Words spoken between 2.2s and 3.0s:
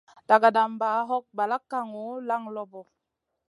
laŋ loɓo.